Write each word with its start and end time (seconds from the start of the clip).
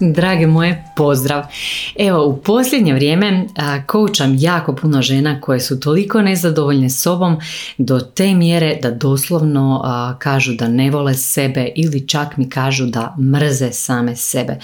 Drage 0.00 0.46
moje, 0.46 0.84
pozdrav. 0.96 1.44
Evo, 1.98 2.26
u 2.26 2.36
posljednje 2.36 2.94
vrijeme 2.94 3.46
koučam 3.86 4.36
jako 4.38 4.74
puno 4.74 5.02
žena 5.02 5.40
koje 5.40 5.60
su 5.60 5.80
toliko 5.80 6.22
nezadovoljne 6.22 6.90
sobom 6.90 7.36
do 7.78 8.00
te 8.00 8.34
mjere 8.34 8.78
da 8.82 8.90
doslovno 8.90 9.82
kažu 10.18 10.52
da 10.52 10.68
ne 10.68 10.90
vole 10.90 11.14
sebe 11.14 11.68
ili 11.76 12.08
čak 12.08 12.36
mi 12.36 12.50
kažu 12.50 12.86
da 12.86 13.16
mrze 13.18 13.72
same 13.72 14.16
sebe. 14.16 14.56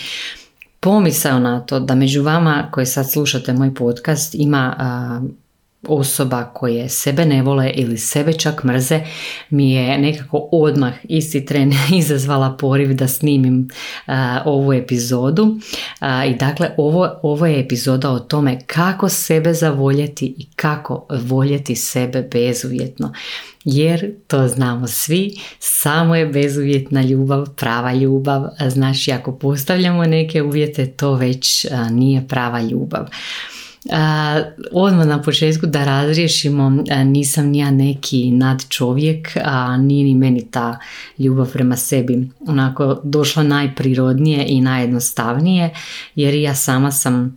Pomisao 0.81 1.39
na 1.39 1.61
to 1.61 1.81
da 1.81 1.95
među 1.95 2.23
vama 2.23 2.69
koji 2.71 2.87
sad 2.87 3.11
slušate 3.11 3.53
moj 3.53 3.75
podcast 3.75 4.35
ima 4.35 4.77
osoba 5.89 6.45
koje 6.45 6.89
sebe 6.89 7.25
ne 7.25 7.43
vole 7.43 7.71
ili 7.75 7.99
sebe 7.99 8.33
čak 8.33 8.65
mrze 8.65 9.01
mi 9.51 9.73
je 9.73 9.99
nekako 9.99 10.49
odmah 10.53 10.95
isti 11.03 11.45
tren 11.45 11.73
izazvala 12.01 12.57
poriv 12.57 12.95
da 12.95 13.09
snimim 13.09 13.69
ovu 14.45 14.73
epizodu. 14.73 15.59
I 16.29 16.35
dakle 16.35 16.71
ovo, 16.77 17.11
ovo 17.23 17.47
je 17.47 17.61
epizoda 17.61 18.11
o 18.11 18.19
tome 18.19 18.59
kako 18.67 19.09
sebe 19.09 19.55
zavoljeti 19.55 20.35
i 20.39 20.47
kako 20.57 21.07
voljeti 21.11 21.77
sebe 21.77 22.29
bezuvjetno. 22.33 23.13
Jer 23.65 24.13
to 24.27 24.49
znamo 24.49 24.87
svi, 24.87 25.37
samo 25.59 26.17
je 26.17 26.27
bezuvjetna 26.27 27.03
ljubav, 27.03 27.47
prava 27.57 27.95
ljubav, 27.95 28.43
znači 28.69 29.13
ako 29.13 29.33
postavljamo 29.33 30.05
neke 30.05 30.43
uvjete 30.43 30.87
to 30.87 31.15
već 31.15 31.67
nije 31.91 32.29
prava 32.29 32.63
ljubav. 32.63 33.09
Odmah 34.73 35.07
na 35.07 35.23
početku 35.23 35.67
da 35.67 35.85
razriješimo, 35.85 36.85
nisam 37.05 37.47
ni 37.47 37.59
ja 37.59 37.71
neki 37.71 38.31
nad 38.31 38.69
čovjek, 38.69 39.29
a 39.45 39.77
nije 39.77 40.05
ni 40.05 40.15
meni 40.15 40.51
ta 40.51 40.79
ljubav 41.19 41.53
prema 41.53 41.77
sebi 41.77 42.31
onako 42.47 43.01
došla 43.05 43.43
najprirodnije 43.43 44.45
i 44.49 44.61
najjednostavnije, 44.61 45.75
jer 46.15 46.35
ja 46.35 46.55
sama 46.55 46.91
sam 46.91 47.37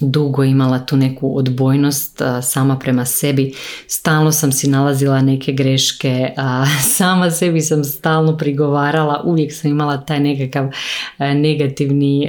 dugo 0.00 0.44
imala 0.44 0.78
tu 0.78 0.96
neku 0.96 1.38
odbojnost 1.38 2.22
sama 2.42 2.78
prema 2.78 3.04
sebi. 3.04 3.54
Stalno 3.86 4.32
sam 4.32 4.52
si 4.52 4.68
nalazila 4.68 5.20
neke 5.20 5.52
greške, 5.52 6.34
a 6.36 6.66
sama 6.96 7.30
sebi 7.30 7.60
sam 7.60 7.84
stalno 7.84 8.36
prigovarala, 8.36 9.22
uvijek 9.24 9.52
sam 9.52 9.70
imala 9.70 10.00
taj 10.00 10.20
nekakav 10.20 10.70
negativni 11.18 12.28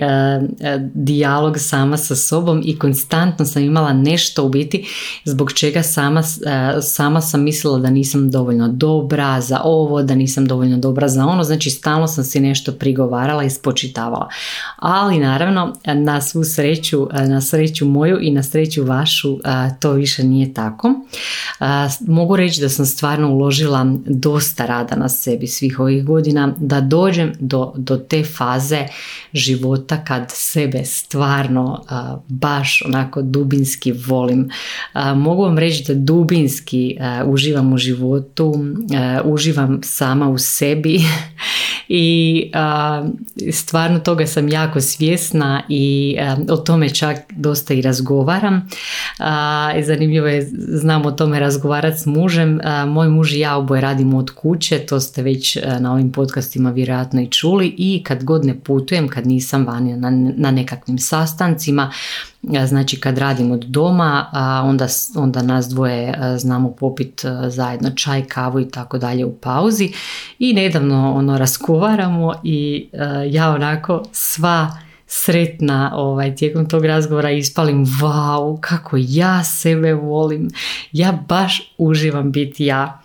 dijalog 0.93 1.59
sama 1.59 1.97
sa 1.97 2.15
sobom 2.15 2.61
i 2.65 2.79
konstantno 2.79 3.45
sam 3.45 3.63
imala 3.63 3.93
nešto 3.93 4.43
u 4.43 4.49
biti 4.49 4.85
zbog 5.25 5.53
čega 5.53 5.83
sama, 5.83 6.23
sama 6.81 7.21
sam 7.21 7.43
mislila 7.43 7.79
da 7.79 7.89
nisam 7.89 8.31
dovoljno 8.31 8.67
dobra 8.67 9.41
za 9.41 9.61
ovo, 9.63 10.03
da 10.03 10.15
nisam 10.15 10.45
dovoljno 10.45 10.77
dobra 10.77 11.07
za 11.07 11.25
ono, 11.25 11.43
znači 11.43 11.69
stalno 11.69 12.07
sam 12.07 12.23
si 12.23 12.39
nešto 12.39 12.71
prigovarala 12.71 13.43
i 13.43 13.49
spočitavala. 13.49 14.29
Ali 14.77 15.19
naravno 15.19 15.73
na 15.85 16.21
svu 16.21 16.43
sreću, 16.43 17.07
na 17.27 17.41
sreću 17.41 17.60
sreću 17.61 17.85
moju 17.85 18.19
i 18.21 18.31
na 18.31 18.43
sreću 18.43 18.83
vašu 18.83 19.39
to 19.79 19.91
više 19.91 20.23
nije 20.23 20.53
tako. 20.53 20.93
Mogu 22.07 22.35
reći 22.35 22.61
da 22.61 22.69
sam 22.69 22.85
stvarno 22.85 23.29
uložila 23.29 23.95
dosta 24.05 24.65
rada 24.65 24.95
na 24.95 25.09
sebi 25.09 25.47
svih 25.47 25.79
ovih 25.79 26.05
godina 26.05 26.53
da 26.57 26.81
dođem 26.81 27.33
do, 27.39 27.73
do 27.75 27.97
te 27.97 28.23
faze 28.23 28.87
života 29.33 30.03
kad 30.03 30.25
sebe 30.27 30.85
stvarno 30.85 31.83
baš 32.27 32.81
onako 32.85 33.21
dubinski 33.21 33.91
volim. 33.91 34.49
Mogu 35.15 35.43
vam 35.43 35.57
reći 35.57 35.93
da 35.93 35.93
dubinski 35.93 36.97
uživam 37.25 37.73
u 37.73 37.77
životu, 37.77 38.53
uživam 39.23 39.79
sama 39.83 40.29
u 40.29 40.37
sebi 40.37 40.99
i 41.93 42.51
stvarno 43.51 43.99
toga 43.99 44.27
sam 44.27 44.49
jako 44.49 44.81
svjesna 44.81 45.63
i 45.69 46.17
o 46.49 46.57
tome 46.57 46.89
čak 46.89 47.17
dosta 47.29 47.73
i 47.73 47.81
razgovaram. 47.81 48.67
A, 49.19 49.73
zanimljivo 49.81 50.27
je, 50.27 50.49
znam 50.53 51.05
o 51.05 51.11
tome 51.11 51.39
razgovarati 51.39 51.97
s 51.97 52.05
mužem. 52.05 52.59
moj 52.87 53.09
muž 53.09 53.33
i 53.33 53.39
ja 53.39 53.55
oboje 53.55 53.81
radimo 53.81 54.17
od 54.17 54.29
kuće, 54.29 54.79
to 54.79 54.99
ste 54.99 55.21
već 55.21 55.57
na 55.79 55.93
ovim 55.93 56.11
podcastima 56.11 56.71
vjerojatno 56.71 57.21
i 57.21 57.29
čuli 57.29 57.75
i 57.77 58.03
kad 58.03 58.23
god 58.23 58.45
ne 58.45 58.59
putujem, 58.59 59.07
kad 59.07 59.27
nisam 59.27 59.65
vani 59.65 59.97
na, 59.97 60.09
na 60.37 60.51
nekakvim 60.51 60.97
sastancima, 60.97 61.91
Znači 62.65 62.99
kad 62.99 63.17
radim 63.17 63.51
od 63.51 63.65
doma, 63.67 64.25
onda, 64.65 64.87
onda 65.15 65.41
nas 65.41 65.67
dvoje 65.67 66.19
znamo 66.37 66.71
popit 66.71 67.21
zajedno 67.47 67.91
čaj, 67.91 68.23
kavu 68.25 68.59
i 68.59 68.69
tako 68.69 68.97
dalje 68.97 69.25
u 69.25 69.35
pauzi. 69.35 69.91
I 70.39 70.53
nedavno 70.53 71.13
ono 71.13 71.37
razgovaramo 71.37 72.33
i 72.43 72.89
ja 73.29 73.49
onako 73.49 74.03
sva 74.11 74.71
sretna 75.13 75.91
ovaj, 75.95 76.35
tijekom 76.35 76.69
tog 76.69 76.85
razgovora 76.85 77.31
ispalim 77.31 77.85
wow, 77.85 78.59
kako 78.61 78.97
ja 78.99 79.43
sebe 79.43 79.93
volim, 79.93 80.49
ja 80.91 81.23
baš 81.27 81.73
uživam 81.77 82.31
biti 82.31 82.65
ja. 82.65 83.01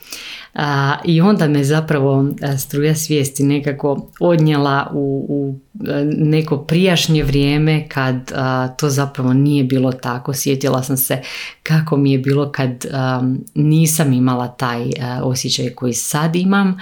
I 1.05 1.21
onda 1.21 1.49
me 1.49 1.65
zapravo 1.65 2.28
struja 2.59 2.94
svijesti 2.94 3.43
nekako 3.44 4.11
odnijela 4.21 4.91
u, 4.94 5.27
u 5.28 5.59
neko 6.17 6.59
prijašnje 6.59 7.22
vrijeme 7.22 7.89
kad 7.89 8.33
to 8.78 8.91
zapravo 8.91 9.33
nije 9.33 9.65
bilo 9.65 9.93
tako. 9.93 10.34
Sjetila 10.34 10.83
sam 10.83 10.97
se 10.97 11.23
kako 11.62 11.97
mi 11.97 12.12
je 12.12 12.19
bilo 12.19 12.53
kad 12.53 12.87
nisam 13.55 14.12
imala 14.12 14.49
taj 14.49 14.91
osjećaj 15.23 15.71
koji 15.71 15.93
sad 15.93 16.37
imam 16.37 16.78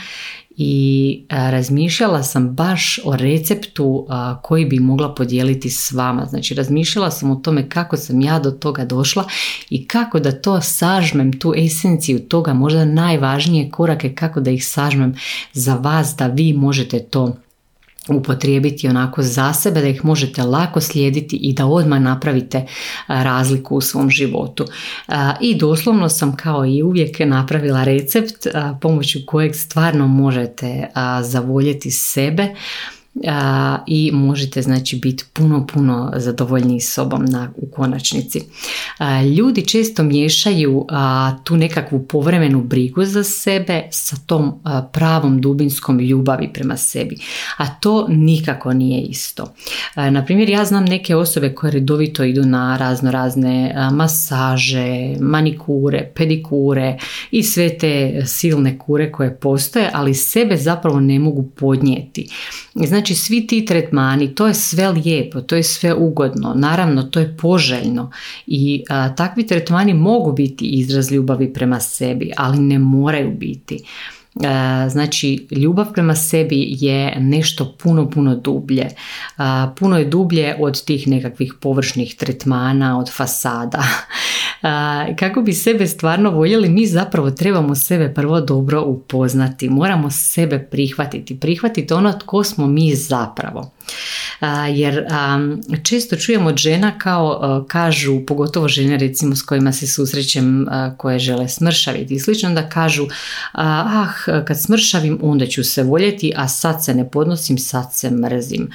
i 0.56 1.22
razmišljala 1.28 2.22
sam 2.22 2.48
baš 2.48 3.00
o 3.04 3.16
receptu 3.16 4.06
koji 4.42 4.64
bi 4.64 4.80
mogla 4.80 5.14
podijeliti 5.14 5.70
s 5.70 5.92
vama. 5.92 6.26
Znači 6.26 6.54
razmišljala 6.54 7.10
sam 7.10 7.30
o 7.30 7.36
tome 7.36 7.68
kako 7.68 7.96
sam 7.96 8.20
ja 8.20 8.38
do 8.38 8.50
toga 8.50 8.84
došla 8.84 9.24
i 9.70 9.88
kako 9.88 10.20
da 10.20 10.40
to 10.40 10.60
sažmem, 10.60 11.38
tu 11.38 11.54
esenciju 11.56 12.20
toga, 12.20 12.54
možda 12.54 12.84
najvažnije 12.84 13.70
korake 13.70 14.14
kako 14.14 14.40
da 14.40 14.50
ih 14.50 14.66
sažmem 14.66 15.14
za 15.52 15.74
vas 15.74 16.14
da 16.18 16.26
vi 16.26 16.52
možete 16.52 16.98
to 16.98 17.36
upotrijebiti 18.08 18.88
onako 18.88 19.22
za 19.22 19.52
sebe, 19.52 19.80
da 19.80 19.88
ih 19.88 20.04
možete 20.04 20.42
lako 20.42 20.80
slijediti 20.80 21.36
i 21.36 21.52
da 21.52 21.66
odmah 21.66 22.00
napravite 22.00 22.66
razliku 23.08 23.76
u 23.76 23.80
svom 23.80 24.10
životu. 24.10 24.64
I 25.40 25.54
doslovno 25.54 26.08
sam 26.08 26.36
kao 26.36 26.66
i 26.66 26.82
uvijek 26.82 27.16
napravila 27.20 27.84
recept 27.84 28.46
pomoću 28.80 29.18
kojeg 29.26 29.54
stvarno 29.54 30.06
možete 30.06 30.88
zavoljeti 31.22 31.90
sebe 31.90 32.54
i 33.86 34.10
možete 34.12 34.62
znači 34.62 34.96
biti 34.96 35.24
puno 35.32 35.66
puno 35.66 36.12
zadovoljniji 36.16 36.80
sobom 36.80 37.24
na, 37.24 37.52
u 37.56 37.66
konačnici. 37.66 38.40
Ljudi 39.36 39.66
često 39.66 40.02
miješaju 40.02 40.86
tu 41.44 41.56
nekakvu 41.56 42.06
povremenu 42.06 42.62
brigu 42.62 43.04
za 43.04 43.24
sebe 43.24 43.82
sa 43.90 44.16
tom 44.26 44.52
pravom 44.92 45.40
dubinskom 45.40 45.98
ljubavi 45.98 46.52
prema 46.52 46.76
sebi, 46.76 47.16
a 47.56 47.66
to 47.66 48.06
nikako 48.08 48.72
nije 48.72 49.02
isto. 49.02 49.54
Na 49.96 50.24
primjer, 50.24 50.48
ja 50.48 50.64
znam 50.64 50.84
neke 50.84 51.16
osobe 51.16 51.54
koje 51.54 51.72
redovito 51.72 52.24
idu 52.24 52.42
na 52.42 52.76
razno 52.76 53.10
razne 53.10 53.74
masaže, 53.92 55.16
manikure, 55.20 56.12
pedikure 56.14 56.98
i 57.34 57.42
sve 57.42 57.78
te 57.78 58.22
silne 58.26 58.78
kure 58.78 59.12
koje 59.12 59.36
postoje, 59.36 59.90
ali 59.92 60.14
sebe 60.14 60.56
zapravo 60.56 61.00
ne 61.00 61.18
mogu 61.18 61.42
podnijeti. 61.42 62.28
Znači, 62.74 63.14
svi 63.14 63.46
ti 63.46 63.64
tretmani, 63.64 64.34
to 64.34 64.46
je 64.46 64.54
sve 64.54 64.88
lijepo, 64.88 65.40
to 65.40 65.56
je 65.56 65.62
sve 65.62 65.94
ugodno, 65.94 66.54
naravno 66.56 67.02
to 67.02 67.20
je 67.20 67.36
poželjno 67.36 68.10
i 68.46 68.84
takvi 69.16 69.46
tretmani 69.46 69.94
mogu 69.94 70.32
biti 70.32 70.66
izraz 70.66 71.12
ljubavi 71.12 71.52
prema 71.52 71.80
sebi, 71.80 72.32
ali 72.36 72.58
ne 72.58 72.78
moraju 72.78 73.30
biti. 73.30 73.78
Znači, 74.88 75.46
ljubav 75.50 75.92
prema 75.92 76.14
sebi 76.14 76.66
je 76.80 77.16
nešto 77.20 77.74
puno, 77.82 78.10
puno 78.10 78.34
dublje. 78.34 78.88
Puno 79.78 79.98
je 79.98 80.04
dublje 80.04 80.56
od 80.60 80.84
tih 80.84 81.08
nekakvih 81.08 81.54
površnih 81.60 82.14
tretmana, 82.14 82.98
od 82.98 83.12
fasada. 83.12 83.84
Kako 85.20 85.42
bi 85.42 85.52
sebe 85.52 85.86
stvarno 85.86 86.30
voljeli, 86.30 86.68
mi 86.68 86.86
zapravo 86.86 87.30
trebamo 87.30 87.74
sebe 87.74 88.14
prvo 88.14 88.40
dobro 88.40 88.82
upoznati. 88.82 89.68
Moramo 89.68 90.10
sebe 90.10 90.58
prihvatiti. 90.70 91.40
Prihvatiti 91.40 91.94
ono 91.94 92.12
tko 92.12 92.44
smo 92.44 92.66
mi 92.66 92.94
zapravo 92.94 93.70
jer 94.74 95.06
često 95.82 96.16
čujemo 96.16 96.48
od 96.48 96.56
žena 96.56 96.98
kao 96.98 97.64
kažu, 97.68 98.20
pogotovo 98.26 98.68
žene 98.68 98.98
recimo 98.98 99.36
s 99.36 99.42
kojima 99.42 99.72
se 99.72 99.86
susrećem 99.86 100.66
koje 100.96 101.18
žele 101.18 101.48
smršaviti 101.48 102.14
i 102.14 102.18
slično 102.18 102.50
da 102.50 102.68
kažu 102.68 103.06
ah 103.52 104.23
kad 104.24 104.60
smršavim 104.60 105.18
onda 105.22 105.46
ću 105.46 105.64
se 105.64 105.82
voljeti 105.82 106.32
a 106.36 106.48
sad 106.48 106.84
se 106.84 106.94
ne 106.94 107.10
podnosim, 107.10 107.58
sad 107.58 107.94
se 107.94 108.10
mrzim 108.10 108.70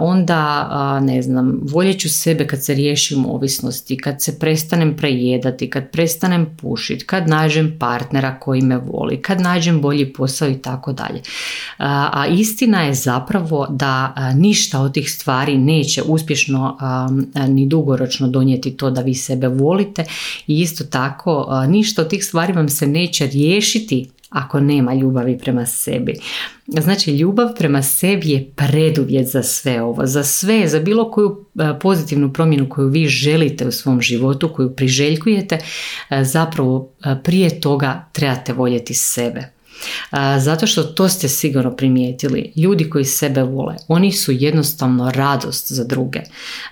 onda 0.00 1.00
ne 1.02 1.22
znam, 1.22 1.60
voljet 1.62 2.00
ću 2.00 2.08
sebe 2.08 2.46
kad 2.46 2.64
se 2.64 2.74
riješim 2.74 3.26
ovisnosti, 3.26 3.96
kad 3.96 4.22
se 4.22 4.38
prestanem 4.38 4.96
prejedati, 4.96 5.70
kad 5.70 5.90
prestanem 5.90 6.56
pušiti, 6.56 7.06
kad 7.06 7.28
nađem 7.28 7.76
partnera 7.78 8.38
koji 8.38 8.62
me 8.62 8.78
voli, 8.78 9.22
kad 9.22 9.40
nađem 9.40 9.80
bolji 9.80 10.12
posao 10.12 10.48
i 10.48 10.58
tako 10.58 10.92
dalje. 10.92 11.22
A 11.78 12.26
istina 12.26 12.82
je 12.82 12.94
zapravo 12.94 13.66
da 13.70 14.14
ništa 14.36 14.80
od 14.80 14.94
tih 14.94 15.12
stvari 15.12 15.58
neće 15.58 16.02
uspješno 16.02 16.78
ni 17.48 17.66
dugoročno 17.66 18.28
donijeti 18.28 18.76
to 18.76 18.90
da 18.90 19.00
vi 19.00 19.14
sebe 19.14 19.48
volite 19.48 20.04
i 20.46 20.60
isto 20.60 20.84
tako 20.84 21.64
ništa 21.68 22.02
od 22.02 22.08
tih 22.08 22.24
stvari 22.24 22.52
vam 22.52 22.68
se 22.68 22.86
neće 22.86 23.26
riješiti 23.26 24.10
ako 24.32 24.60
nema 24.60 24.94
ljubavi 24.94 25.38
prema 25.38 25.66
sebi. 25.66 26.14
Znači 26.66 27.10
ljubav 27.10 27.48
prema 27.58 27.82
sebi 27.82 28.30
je 28.30 28.50
preduvjet 28.56 29.28
za 29.28 29.42
sve 29.42 29.82
ovo, 29.82 30.06
za 30.06 30.24
sve, 30.24 30.68
za 30.68 30.80
bilo 30.80 31.10
koju 31.10 31.44
pozitivnu 31.80 32.32
promjenu 32.32 32.68
koju 32.68 32.88
vi 32.88 33.06
želite 33.06 33.66
u 33.66 33.72
svom 33.72 34.00
životu, 34.00 34.48
koju 34.48 34.76
priželjkujete, 34.76 35.58
zapravo 36.22 36.92
prije 37.24 37.60
toga 37.60 38.08
trebate 38.12 38.52
voljeti 38.52 38.94
sebe. 38.94 39.52
Zato 40.38 40.66
što 40.66 40.82
to 40.82 41.08
ste 41.08 41.28
sigurno 41.28 41.76
primijetili. 41.76 42.52
Ljudi 42.56 42.90
koji 42.90 43.04
sebe 43.04 43.42
vole, 43.42 43.74
oni 43.88 44.12
su 44.12 44.32
jednostavno 44.32 45.10
radost 45.10 45.72
za 45.72 45.84
druge. 45.84 46.20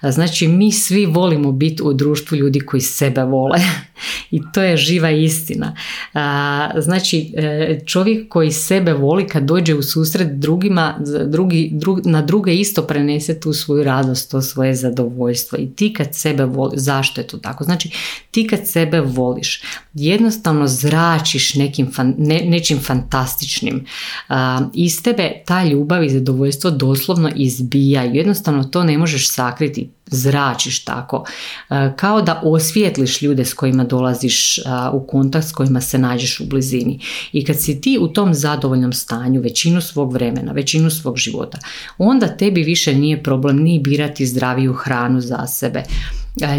Znači 0.03 0.49
mi 0.49 0.73
svi 0.73 1.07
volimo 1.07 1.53
biti 1.53 1.83
u 1.83 1.93
društvu 1.93 2.37
ljudi 2.37 2.61
koji 2.61 2.81
sebe 2.81 3.23
vole. 3.23 3.59
I 4.31 4.41
to 4.55 4.63
je 4.63 4.77
živa 4.77 5.11
istina. 5.11 5.77
Znači 6.79 7.33
e, 7.37 7.81
čovjek 7.87 8.29
koji 8.29 8.53
sebe 8.53 8.93
voli 8.93 9.27
kad 9.27 9.43
dođe 9.43 9.75
u 9.75 9.83
susret 9.83 10.29
drugima, 10.33 11.01
drugi, 11.27 11.73
na 12.05 12.23
druge 12.23 12.55
isto 12.55 12.83
prenese 12.83 13.41
tu 13.41 13.53
svoju 13.53 13.85
radost, 13.85 14.31
to 14.31 14.43
svoje 14.43 14.75
zadovoljstvo. 14.75 15.59
I 15.59 15.71
ti 15.77 15.93
kad 15.93 16.15
sebe 16.15 16.45
voli, 16.45 16.73
zašto 16.77 17.21
je 17.21 17.27
to 17.27 17.39
tako? 17.39 17.65
Znači 17.65 17.91
ti 18.31 18.47
kad 18.47 18.69
sebe 18.69 19.01
voliš, 19.01 19.63
jednostavno 19.95 20.67
zračiš 20.67 21.55
nekim 21.55 21.91
ne, 22.19 22.41
nečim 22.45 22.79
fantastičnim. 22.79 23.87
Iz 24.75 25.03
tebe 25.03 25.43
ta 25.47 25.65
ljubav 25.65 26.05
i 26.05 26.11
zadovoljstvo 26.11 26.71
doslovno 26.71 27.31
izbijaju. 27.37 28.15
Jednostavno 28.15 28.65
to 28.65 28.85
ne 28.85 28.99
možeš 28.99 29.31
sakriti 29.31 29.91
zračiš 30.11 30.85
tako, 30.85 31.25
kao 31.97 32.23
da 32.23 32.41
osvijetliš 32.45 33.23
ljude 33.23 33.45
s 33.45 33.55
kojima 33.55 33.85
dolaziš 33.85 34.59
u 34.93 35.07
kontakt, 35.07 35.47
s 35.49 35.53
kojima 35.53 35.81
se 35.81 35.99
nađeš 35.99 36.41
u 36.41 36.45
blizini. 36.45 37.01
I 37.33 37.45
kad 37.45 37.61
si 37.61 37.81
ti 37.81 37.99
u 38.01 38.09
tom 38.09 38.35
zadovoljnom 38.35 38.93
stanju 38.93 39.41
većinu 39.41 39.81
svog 39.81 40.13
vremena, 40.13 40.53
većinu 40.53 40.91
svog 40.91 41.17
života, 41.17 41.59
onda 41.99 42.37
tebi 42.37 42.63
više 42.63 42.95
nije 42.95 43.23
problem 43.23 43.57
ni 43.57 43.79
birati 43.79 44.27
zdraviju 44.27 44.73
hranu 44.73 45.21
za 45.21 45.47
sebe, 45.47 45.83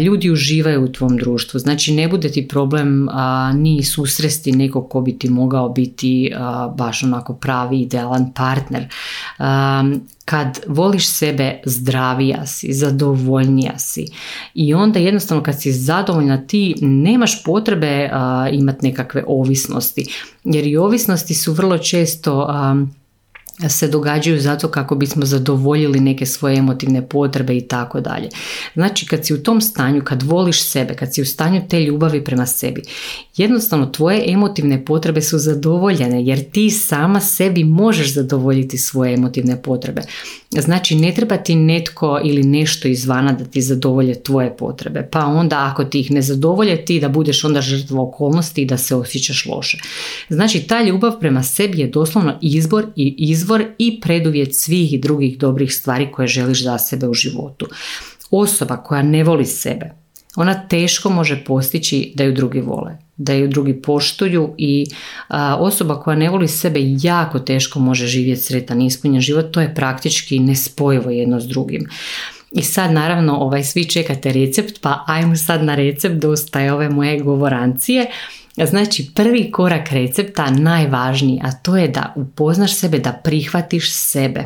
ljudi 0.04 0.30
uživaju 0.30 0.84
u 0.84 0.92
tvom 0.92 1.16
društvu. 1.16 1.60
Znači 1.60 1.92
ne 1.92 2.08
bude 2.08 2.28
ti 2.28 2.48
problem 2.48 3.08
ni 3.54 3.82
susresti 3.84 4.52
nekog 4.52 4.88
ko 4.88 5.00
bi 5.00 5.18
ti 5.18 5.30
mogao 5.30 5.68
biti 5.68 6.32
baš 6.76 7.02
onako 7.02 7.34
pravi 7.34 7.80
idealan 7.80 8.32
partner. 8.32 8.88
kad 10.24 10.60
voliš 10.66 11.08
sebe 11.08 11.60
zdravija 11.64 12.46
si, 12.46 12.72
zadovoljnija 12.72 13.78
si 13.78 14.06
i 14.54 14.74
onda 14.74 14.98
jednostavno 14.98 15.42
kad 15.42 15.60
si 15.60 15.72
zadovoljna 15.72 16.46
ti 16.46 16.74
nemaš 16.80 17.44
potrebe 17.44 18.10
imati 18.52 18.86
nekakve 18.86 19.24
ovisnosti 19.26 20.06
jer 20.44 20.66
i 20.66 20.76
ovisnosti 20.76 21.34
su 21.34 21.52
vrlo 21.52 21.78
često 21.78 22.48
se 23.68 23.88
događaju 23.88 24.40
zato 24.40 24.68
kako 24.68 24.94
bismo 24.94 25.26
zadovoljili 25.26 26.00
neke 26.00 26.26
svoje 26.26 26.56
emotivne 26.56 27.08
potrebe 27.08 27.56
i 27.56 27.60
tako 27.68 28.00
dalje. 28.00 28.28
Znači 28.74 29.06
kad 29.06 29.26
si 29.26 29.34
u 29.34 29.42
tom 29.42 29.60
stanju, 29.60 30.02
kad 30.04 30.22
voliš 30.22 30.62
sebe, 30.62 30.94
kad 30.94 31.14
si 31.14 31.22
u 31.22 31.26
stanju 31.26 31.62
te 31.68 31.80
ljubavi 31.80 32.24
prema 32.24 32.46
sebi, 32.46 32.82
jednostavno 33.36 33.86
tvoje 33.86 34.32
emotivne 34.32 34.84
potrebe 34.84 35.22
su 35.22 35.38
zadovoljene 35.38 36.24
jer 36.24 36.50
ti 36.50 36.70
sama 36.70 37.20
sebi 37.20 37.64
možeš 37.64 38.14
zadovoljiti 38.14 38.78
svoje 38.78 39.14
emotivne 39.14 39.62
potrebe. 39.62 40.02
Znači 40.60 40.96
ne 40.96 41.14
treba 41.14 41.36
ti 41.36 41.54
netko 41.54 42.20
ili 42.24 42.42
nešto 42.42 42.88
izvana 42.88 43.32
da 43.32 43.44
ti 43.44 43.62
zadovolje 43.62 44.22
tvoje 44.22 44.56
potrebe. 44.56 45.08
Pa 45.12 45.26
onda 45.26 45.68
ako 45.70 45.84
ti 45.84 46.00
ih 46.00 46.10
ne 46.10 46.22
zadovolje 46.22 46.84
ti 46.84 47.00
da 47.00 47.08
budeš 47.08 47.44
onda 47.44 47.60
žrtva 47.60 48.02
okolnosti 48.02 48.62
i 48.62 48.66
da 48.66 48.76
se 48.76 48.94
osjećaš 48.94 49.46
loše. 49.46 49.78
Znači 50.28 50.60
ta 50.60 50.82
ljubav 50.82 51.20
prema 51.20 51.42
sebi 51.42 51.80
je 51.80 51.86
doslovno 51.86 52.38
izbor 52.42 52.86
i 52.96 53.14
izvor 53.18 53.64
i 53.78 54.00
preduvjet 54.00 54.54
svih 54.54 55.00
drugih 55.00 55.38
dobrih 55.38 55.74
stvari 55.74 56.12
koje 56.12 56.28
želiš 56.28 56.62
za 56.62 56.78
sebe 56.78 57.08
u 57.08 57.14
životu. 57.14 57.66
Osoba 58.30 58.76
koja 58.76 59.02
ne 59.02 59.24
voli 59.24 59.46
sebe, 59.46 60.01
ona 60.36 60.68
teško 60.68 61.10
može 61.10 61.44
postići 61.44 62.12
da 62.14 62.24
ju 62.24 62.32
drugi 62.32 62.60
vole, 62.60 62.98
da 63.16 63.32
ju 63.32 63.48
drugi 63.48 63.82
poštuju 63.82 64.54
i 64.58 64.86
osoba 65.58 66.00
koja 66.00 66.16
ne 66.16 66.30
voli 66.30 66.48
sebe 66.48 66.80
jako 66.82 67.38
teško 67.38 67.78
može 67.80 68.06
živjeti 68.06 68.42
sretan 68.42 68.80
i 68.80 68.86
ispunjen 68.86 69.20
život, 69.20 69.50
to 69.50 69.60
je 69.60 69.74
praktički 69.74 70.38
nespojivo 70.38 71.10
jedno 71.10 71.40
s 71.40 71.44
drugim. 71.44 71.88
I 72.52 72.62
sad 72.62 72.92
naravno 72.92 73.36
ovaj, 73.36 73.64
svi 73.64 73.84
čekate 73.84 74.32
recept, 74.32 74.80
pa 74.80 75.04
ajmo 75.06 75.36
sad 75.36 75.64
na 75.64 75.74
recept, 75.74 76.14
dosta 76.14 76.60
je 76.60 76.72
ove 76.72 76.88
moje 76.88 77.20
govorancije. 77.20 78.06
Znači 78.56 79.10
prvi 79.14 79.50
korak 79.50 79.92
recepta 79.92 80.50
najvažniji, 80.50 81.40
a 81.42 81.52
to 81.52 81.76
je 81.76 81.88
da 81.88 82.12
upoznaš 82.16 82.76
sebe, 82.76 82.98
da 82.98 83.12
prihvatiš 83.12 83.92
sebe. 83.92 84.44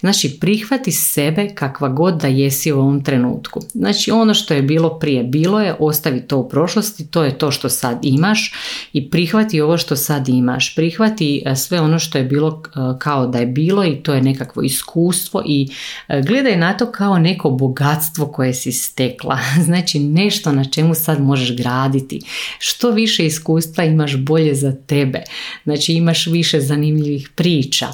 Znači 0.00 0.36
prihvati 0.40 0.92
sebe 0.92 1.48
kakva 1.54 1.88
god 1.88 2.14
da 2.14 2.26
jesi 2.26 2.72
u 2.72 2.78
ovom 2.78 3.04
trenutku. 3.04 3.60
Znači 3.72 4.10
ono 4.10 4.34
što 4.34 4.54
je 4.54 4.62
bilo 4.62 4.98
prije 4.98 5.24
bilo 5.24 5.60
je, 5.60 5.74
ostavi 5.78 6.20
to 6.20 6.38
u 6.38 6.48
prošlosti, 6.48 7.06
to 7.06 7.24
je 7.24 7.38
to 7.38 7.50
što 7.50 7.68
sad 7.68 7.98
imaš 8.02 8.54
i 8.92 9.10
prihvati 9.10 9.60
ovo 9.60 9.78
što 9.78 9.96
sad 9.96 10.28
imaš. 10.28 10.74
Prihvati 10.74 11.42
e, 11.46 11.56
sve 11.56 11.80
ono 11.80 11.98
što 11.98 12.18
je 12.18 12.24
bilo 12.24 12.62
e, 12.64 12.70
kao 12.98 13.26
da 13.26 13.38
je 13.38 13.46
bilo 13.46 13.84
i 13.84 14.02
to 14.02 14.14
je 14.14 14.22
nekakvo 14.22 14.62
iskustvo 14.62 15.42
i 15.46 15.68
e, 16.08 16.22
gledaj 16.22 16.56
na 16.56 16.76
to 16.76 16.92
kao 16.92 17.18
neko 17.18 17.50
bogatstvo 17.50 18.26
koje 18.26 18.54
si 18.54 18.72
stekla. 18.72 19.38
Znači 19.70 19.98
nešto 19.98 20.52
na 20.52 20.64
čemu 20.64 20.94
sad 20.94 21.20
možeš 21.22 21.56
graditi. 21.56 22.20
Što 22.58 22.90
više 22.90 23.26
iskustva 23.26 23.39
iskustva 23.40 23.84
imaš 23.84 24.16
bolje 24.16 24.54
za 24.54 24.72
tebe. 24.86 25.22
Znači 25.64 25.92
imaš 25.92 26.26
više 26.26 26.60
zanimljivih 26.60 27.30
priča. 27.34 27.86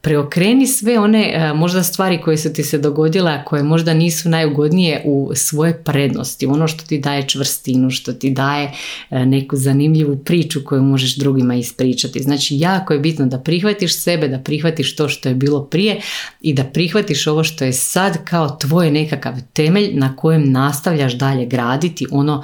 Preokreni 0.00 0.66
sve 0.66 0.98
one 0.98 1.52
možda 1.54 1.82
stvari 1.82 2.20
koje 2.20 2.38
su 2.38 2.52
ti 2.52 2.62
se 2.62 2.78
dogodile, 2.78 3.42
koje 3.44 3.62
možda 3.62 3.94
nisu 3.94 4.28
najugodnije 4.28 5.02
u 5.04 5.30
svoje 5.34 5.84
prednosti. 5.84 6.46
Ono 6.46 6.68
što 6.68 6.86
ti 6.86 6.98
daje 6.98 7.28
čvrstinu, 7.28 7.90
što 7.90 8.12
ti 8.12 8.30
daje 8.30 8.72
neku 9.10 9.56
zanimljivu 9.56 10.16
priču 10.16 10.60
koju 10.64 10.82
možeš 10.82 11.16
drugima 11.16 11.54
ispričati. 11.54 12.22
Znači 12.22 12.58
jako 12.58 12.92
je 12.92 13.00
bitno 13.00 13.26
da 13.26 13.38
prihvatiš 13.38 13.98
sebe, 13.98 14.28
da 14.28 14.38
prihvatiš 14.38 14.96
to 14.96 15.08
što 15.08 15.28
je 15.28 15.34
bilo 15.34 15.64
prije 15.64 16.00
i 16.40 16.54
da 16.54 16.64
prihvatiš 16.64 17.26
ovo 17.26 17.44
što 17.44 17.64
je 17.64 17.72
sad 17.72 18.24
kao 18.24 18.56
tvoj 18.60 18.90
nekakav 18.90 19.34
temelj 19.52 19.90
na 19.94 20.16
kojem 20.16 20.52
nastavljaš 20.52 21.12
dalje 21.12 21.46
graditi 21.46 22.06
ono 22.10 22.42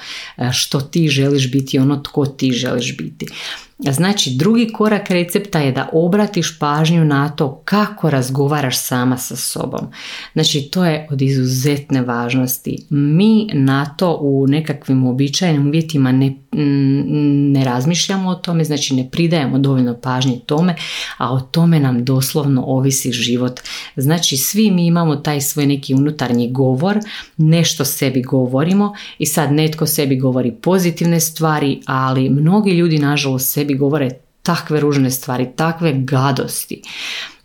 što 0.53 0.81
ti 0.81 1.09
želiš 1.09 1.53
biti, 1.53 1.79
ono 1.79 1.98
tko 2.03 2.27
ti 2.27 2.53
želiš 2.53 2.97
biti. 2.97 3.27
Znači, 3.79 4.31
drugi 4.37 4.73
korak 4.73 5.11
recepta 5.11 5.59
je 5.59 5.73
da 5.73 5.89
obratiš 5.93 6.59
pažnju 6.59 7.05
na 7.05 7.29
to 7.29 7.63
kako 7.65 8.11
razgovaraš 8.11 8.79
sama 8.79 9.17
sa 9.17 9.37
sobom. 9.37 9.81
Znači, 10.33 10.63
to 10.63 10.85
je 10.85 11.07
od 11.11 11.23
izuzetne 11.23 12.03
važnosti. 12.03 12.87
Mi 12.91 13.47
na 13.53 13.87
to 13.87 14.19
u 14.21 14.47
nekakvim 14.47 15.07
običajnim 15.07 15.67
uvjetima 15.67 16.13
ne, 16.13 16.35
ne 17.53 17.65
razmišljamo 17.65 18.29
o 18.31 18.35
tome, 18.35 18.65
znači 18.65 18.95
ne 18.95 19.11
pridajemo 19.11 19.59
dovoljno 19.59 19.95
pažnje 19.95 20.41
tome, 20.47 20.75
a 21.17 21.33
o 21.33 21.41
tome 21.41 21.81
nam 21.81 22.05
doslovno 22.05 22.65
ovisi 22.67 23.13
život. 23.13 23.61
Znači, 23.97 24.37
svi 24.37 24.71
mi 24.71 24.87
imamo 24.87 25.17
taj 25.17 25.41
svoj 25.41 25.67
neki 25.67 25.95
unutarnji 25.95 26.53
govor, 26.53 26.99
nešto 27.37 27.85
sebi 27.85 28.23
govorimo 28.23 28.95
i 29.19 29.27
sad 29.27 29.53
netko 29.53 29.87
sebi 29.87 30.17
govori 30.17 30.53
pozitivne 30.53 31.21
stvari, 31.21 31.81
ali 31.87 32.31
mnogi 32.31 32.71
ljudi 32.71 32.99
nažalost 32.99 33.53
sebi 33.53 33.68
govore 33.75 34.11
takve 34.43 34.81
ružne 34.81 35.11
stvari, 35.11 35.49
takve 35.57 35.93
gadosti. 35.97 36.83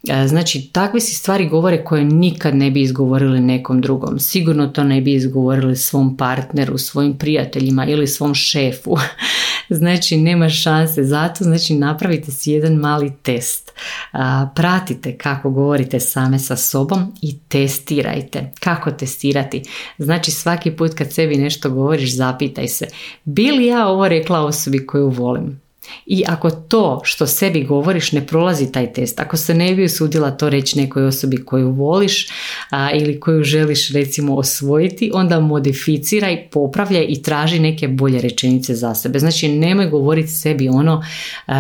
E, 0.09 0.27
znači, 0.27 0.69
takve 0.71 0.99
si 0.99 1.15
stvari 1.15 1.49
govore 1.49 1.83
koje 1.83 2.03
nikad 2.03 2.55
ne 2.55 2.71
bi 2.71 2.81
izgovorili 2.81 3.39
nekom 3.39 3.81
drugom. 3.81 4.19
Sigurno 4.19 4.67
to 4.67 4.83
ne 4.83 5.01
bi 5.01 5.13
izgovorili 5.13 5.75
svom 5.75 6.17
partneru, 6.17 6.77
svojim 6.77 7.17
prijateljima 7.17 7.85
ili 7.85 8.07
svom 8.07 8.35
šefu. 8.35 8.95
znači, 9.79 10.17
nema 10.17 10.49
šanse. 10.49 11.03
Zato, 11.03 11.43
znači, 11.43 11.75
napravite 11.75 12.31
si 12.31 12.51
jedan 12.51 12.73
mali 12.73 13.11
test. 13.21 13.71
Pratite 14.55 15.17
kako 15.17 15.49
govorite 15.49 15.99
same 15.99 16.39
sa 16.39 16.55
sobom 16.55 17.13
i 17.21 17.39
testirajte. 17.39 18.51
Kako 18.59 18.91
testirati? 18.91 19.63
Znači, 19.97 20.31
svaki 20.31 20.71
put 20.71 20.93
kad 20.93 21.13
sebi 21.13 21.35
nešto 21.35 21.69
govoriš, 21.69 22.15
zapitaj 22.15 22.67
se. 22.67 22.87
Bi 23.23 23.51
li 23.51 23.65
ja 23.65 23.87
ovo 23.87 24.07
rekla 24.07 24.45
osobi 24.45 24.85
koju 24.87 25.09
volim? 25.09 25.62
I 26.05 26.23
ako 26.27 26.51
to 26.51 27.01
što 27.03 27.27
sebi 27.27 27.63
govoriš 27.63 28.11
ne 28.11 28.27
prolazi 28.27 28.71
taj 28.71 28.93
test, 28.93 29.19
ako 29.19 29.37
se 29.37 29.53
ne 29.53 29.75
bi 29.75 29.85
usudila 29.85 30.31
to 30.31 30.49
reći 30.49 30.79
nekoj 30.79 31.05
osobi 31.05 31.45
koju 31.45 31.71
voliš 31.71 32.27
a, 32.69 32.91
ili 32.91 33.19
koju 33.19 33.43
želiš 33.43 33.89
recimo 33.89 34.35
osvojiti, 34.35 35.11
onda 35.13 35.39
modificiraj, 35.39 36.47
popravljaj 36.51 37.05
i 37.09 37.21
traži 37.21 37.59
neke 37.59 37.87
bolje 37.87 38.21
rečenice 38.21 38.75
za 38.75 38.95
sebe. 38.95 39.19
Znači 39.19 39.47
nemoj 39.47 39.89
govoriti 39.89 40.29
sebi 40.29 40.69
ono 40.69 41.03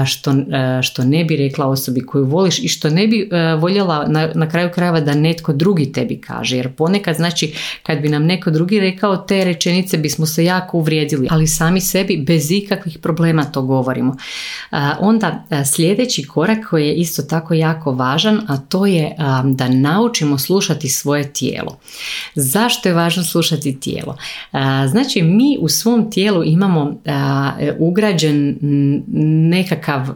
što, 0.05 0.33
što 0.81 1.03
ne 1.03 1.25
bi 1.25 1.35
rekla 1.35 1.65
osobi 1.65 2.01
koju 2.01 2.25
voliš 2.25 2.59
i 2.59 2.67
što 2.67 2.89
ne 2.89 3.07
bi 3.07 3.29
voljela 3.59 4.07
na, 4.07 4.29
na 4.35 4.49
kraju 4.49 4.69
krajeva 4.75 4.99
da 4.99 5.13
netko 5.15 5.53
drugi 5.53 5.91
tebi 5.91 6.21
kaže. 6.21 6.57
Jer 6.57 6.75
ponekad 6.75 7.15
znači 7.15 7.53
kad 7.83 7.99
bi 7.99 8.09
nam 8.09 8.25
neko 8.25 8.51
drugi 8.51 8.79
rekao 8.79 9.17
te 9.17 9.43
rečenice 9.43 9.97
bismo 9.97 10.25
se 10.25 10.43
jako 10.43 10.77
uvrijedili, 10.77 11.27
ali 11.31 11.47
sami 11.47 11.81
sebi 11.81 12.17
bez 12.17 12.51
ikakvih 12.51 12.97
problema 12.97 13.43
to 13.43 13.61
govorimo. 13.61 14.15
Onda 14.99 15.43
sljedeći 15.73 16.27
korak 16.27 16.69
koji 16.69 16.87
je 16.87 16.95
isto 16.95 17.21
tako 17.21 17.53
jako 17.53 17.91
važan, 17.91 18.41
a 18.47 18.57
to 18.57 18.85
je 18.85 19.15
da 19.43 19.67
naučimo 19.67 20.37
slušati 20.37 20.89
svoje 20.89 21.33
tijelo. 21.33 21.79
Zašto 22.35 22.89
je 22.89 22.95
važno 22.95 23.23
slušati 23.23 23.79
tijelo? 23.79 24.17
Znači 24.87 25.21
mi 25.21 25.57
u 25.59 25.69
svom 25.69 26.11
tijelu 26.11 26.43
imamo 26.43 26.95
ugrađen 27.79 28.57
nekakav 29.49 30.07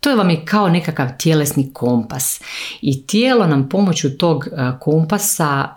to 0.00 0.16
vam 0.16 0.30
je 0.30 0.44
kao 0.44 0.68
nekakav 0.68 1.08
tjelesni 1.18 1.72
kompas 1.72 2.40
i 2.80 3.06
tijelo 3.06 3.46
nam 3.46 3.68
pomoću 3.68 4.10
tog 4.10 4.48
kompasa 4.80 5.68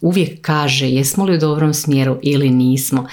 uvijek 0.00 0.40
kaže 0.42 0.88
jesmo 0.88 1.24
li 1.24 1.34
u 1.34 1.38
dobrom 1.38 1.74
smjeru 1.74 2.18
ili 2.22 2.50
nismo. 2.50 3.06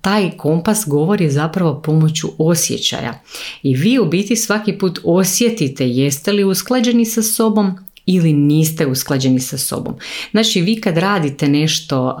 Taj 0.00 0.30
kompas 0.36 0.84
govori 0.86 1.30
zapravo 1.30 1.82
pomoću 1.82 2.28
osjećaja 2.38 3.20
i 3.62 3.74
vi 3.74 3.98
u 3.98 4.04
biti 4.04 4.36
svaki 4.36 4.78
put 4.78 4.98
osjetite 5.04 5.88
jeste 5.88 6.32
li 6.32 6.44
usklađeni 6.44 7.04
sa 7.04 7.22
sobom 7.22 7.78
ili 8.06 8.32
niste 8.32 8.86
usklađeni 8.86 9.40
sa 9.40 9.58
sobom. 9.58 9.94
Znači 10.30 10.60
vi 10.60 10.80
kad 10.80 10.98
radite 10.98 11.48
nešto 11.48 12.18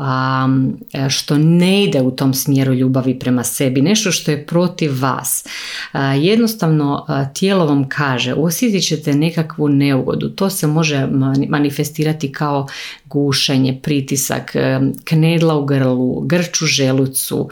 što 1.10 1.38
ne 1.38 1.84
ide 1.84 2.00
u 2.00 2.10
tom 2.10 2.34
smjeru 2.34 2.74
ljubavi 2.74 3.18
prema 3.18 3.44
sebi, 3.44 3.82
nešto 3.82 4.12
što 4.12 4.30
je 4.30 4.46
protiv 4.46 5.02
vas, 5.02 5.46
jednostavno 6.20 7.06
tijelo 7.34 7.66
vam 7.66 7.88
kaže 7.88 8.34
osjetit 8.34 8.86
ćete 8.86 9.14
nekakvu 9.14 9.68
neugodu. 9.68 10.28
To 10.28 10.50
se 10.50 10.66
može 10.66 11.08
manifestirati 11.48 12.32
kao 12.32 12.66
gušenje, 13.04 13.80
pritisak, 13.82 14.56
knedla 15.04 15.56
u 15.56 15.64
grlu, 15.64 16.20
grč 16.20 16.62
u 16.62 16.66
želucu, 16.66 17.48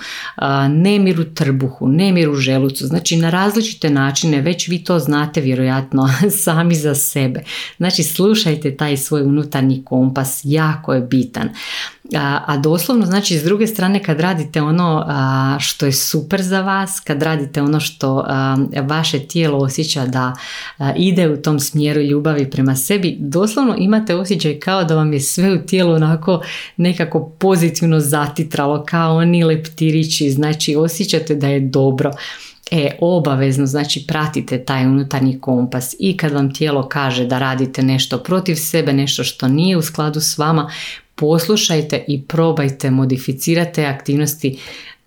nemir 0.69 1.21
u 1.21 1.25
trbuhu, 1.25 1.89
nemir 1.89 2.29
u 2.29 2.35
želucu. 2.35 2.87
Znači 2.87 3.17
na 3.17 3.31
različite 3.31 3.91
načine, 3.91 4.41
već 4.41 4.69
vi 4.69 4.85
to 4.85 4.99
znate 4.99 5.41
vjerojatno 5.41 6.09
sami 6.45 6.75
za 6.75 6.95
sebe. 6.95 7.41
Znači 7.77 8.03
slušajte 8.23 8.77
taj 8.77 8.97
svoj 8.97 9.23
unutarnji 9.23 9.83
kompas, 9.85 10.41
jako 10.45 10.95
je 10.95 11.01
bitan. 11.01 11.49
A, 12.17 12.41
a 12.47 12.57
doslovno 12.57 13.07
znači 13.07 13.39
s 13.39 13.45
druge 13.45 13.67
strane 13.67 14.03
kad 14.03 14.21
radite 14.21 14.63
ono 14.63 15.07
što 15.61 15.87
je 15.87 15.93
super 15.93 16.43
za 16.43 16.61
vas, 16.61 17.01
kad 17.01 17.23
radite 17.23 17.63
ono 17.63 17.81
što 17.81 18.27
vaše 18.83 19.19
tijelo 19.19 19.59
osjeća 19.59 20.07
da 20.07 20.33
ide 20.97 21.29
u 21.33 21.43
tom 21.43 21.61
smjeru 21.61 22.01
ljubavi 22.01 22.51
prema 22.51 22.77
sebi, 22.77 23.17
doslovno 23.21 23.75
imate 23.79 24.15
osjećaj 24.15 24.59
kao 24.59 24.85
da 24.85 24.95
vam 24.95 25.13
je 25.13 25.21
sve 25.21 25.53
u 25.53 25.67
tijelu 25.67 25.93
onako 25.93 26.43
nekako 26.77 27.29
pozitivno 27.39 28.01
zatitralo, 28.01 28.85
kao 28.85 29.17
oni 29.17 29.45
leptirići, 29.45 30.31
znači 30.31 30.77
osjećate 30.77 31.35
da 31.35 31.49
je 31.49 31.61
dobro. 31.61 32.11
E, 32.75 32.91
obavezno, 33.01 33.67
znači 33.67 34.05
pratite 34.09 34.65
taj 34.65 34.87
unutarnji 34.87 35.41
kompas 35.41 35.97
i 35.99 36.17
kad 36.17 36.33
vam 36.33 36.55
tijelo 36.55 36.89
kaže 36.89 37.27
da 37.27 37.39
radite 37.39 37.83
nešto 37.83 38.19
protiv 38.19 38.55
sebe, 38.55 38.93
nešto 38.93 39.25
što 39.25 39.49
nije 39.49 39.77
u 39.77 39.83
skladu 39.83 40.21
s 40.21 40.39
vama, 40.39 40.71
poslušajte 41.15 42.05
i 42.09 42.23
probajte 42.23 42.91
modificirati 42.91 43.75
te 43.75 43.87
aktivnosti 43.87 44.59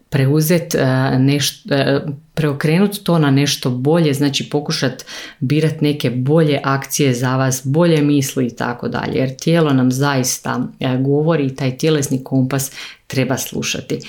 preuzeti 0.10 0.77
e, 0.77 1.19
nešto, 1.19 1.75
e, 1.75 2.01
preokrenuti 2.34 3.03
to 3.03 3.19
na 3.19 3.31
nešto 3.31 3.69
bolje, 3.69 4.13
znači 4.13 4.50
pokušati 4.50 5.05
birati 5.39 5.77
neke 5.81 6.10
bolje 6.10 6.60
akcije 6.63 7.13
za 7.13 7.36
vas, 7.36 7.62
bolje 7.65 8.01
misli 8.01 8.48
i 8.48 8.55
tako 8.55 8.88
dalje, 8.88 9.19
jer 9.19 9.36
tijelo 9.36 9.74
nam 9.74 9.91
zaista 9.91 10.67
e, 10.79 10.98
govori 10.98 11.45
i 11.45 11.55
taj 11.55 11.77
tjelesni 11.77 12.24
kompas 12.24 12.72
treba 13.07 13.38
slušati. 13.38 14.00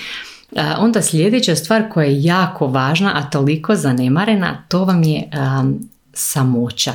Onda 0.77 1.01
sljedeća 1.01 1.55
stvar 1.55 1.89
koja 1.89 2.05
je 2.05 2.23
jako 2.23 2.67
važna, 2.67 3.11
a 3.15 3.29
toliko 3.29 3.75
zanemarena, 3.75 4.63
to 4.67 4.85
vam 4.85 5.03
je 5.03 5.29
samoća. 6.13 6.93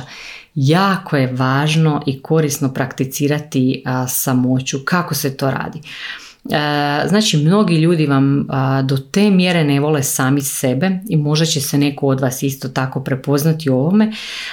Jako 0.55 1.17
je 1.17 1.33
važno 1.33 2.01
i 2.05 2.21
korisno 2.21 2.73
prakticirati 2.73 3.83
samoću. 4.09 4.79
Kako 4.85 5.15
se 5.15 5.37
to 5.37 5.51
radi? 5.51 5.81
E, 6.51 7.07
znači, 7.07 7.37
mnogi 7.37 7.75
ljudi 7.75 8.05
vam 8.05 8.47
do 8.83 8.97
te 8.97 9.29
mjere 9.29 9.63
ne 9.63 9.79
vole 9.79 10.03
sami 10.03 10.41
sebe 10.41 10.99
i 11.09 11.17
možda 11.17 11.45
će 11.45 11.61
se 11.61 11.77
neko 11.77 12.07
od 12.07 12.19
vas 12.19 12.43
isto 12.43 12.69
tako 12.69 13.03
prepoznati 13.03 13.69
u 13.69 13.75
ovome. 13.75 14.11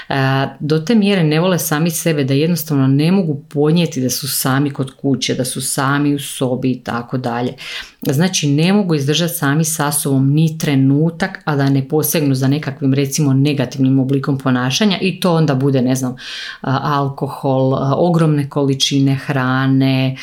E, 0.09 0.15
do 0.61 0.79
te 0.79 0.95
mjere 0.95 1.25
ne 1.25 1.41
vole 1.41 1.59
sami 1.59 1.91
sebe 1.91 2.25
da 2.25 2.35
jednostavno 2.35 2.87
ne 2.87 3.13
mogu 3.13 3.43
podnijeti 3.49 4.01
da 4.01 4.11
su 4.11 4.29
sami 4.29 4.71
kod 4.71 4.91
kuće, 4.91 5.35
da 5.35 5.45
su 5.45 5.61
sami 5.61 6.15
u 6.15 6.19
sobi 6.19 6.71
i 6.71 6.81
tako 6.81 7.19
dalje. 7.19 7.55
Znači, 8.03 8.49
ne 8.49 8.73
mogu 8.73 8.95
izdržati 8.95 9.35
sami 9.35 9.65
sa 9.65 9.93
sobom 9.93 10.33
ni 10.33 10.59
trenutak, 10.59 11.43
a 11.45 11.57
da 11.57 11.71
ne 11.71 11.89
posegnu 11.89 12.35
za 12.35 12.49
nekakvim 12.49 12.95
recimo 12.95 13.33
negativnim 13.33 13.99
oblikom 13.99 14.39
ponašanja 14.39 14.99
i 15.01 15.21
to 15.21 15.35
onda 15.35 15.55
bude, 15.55 15.83
ne 15.83 15.95
znam, 15.95 16.17
alkohol, 16.61 17.75
ogromne 17.97 18.49
količine 18.49 19.15
hrane, 19.15 20.17